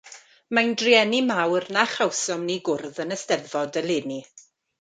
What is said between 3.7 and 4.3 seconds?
eleni.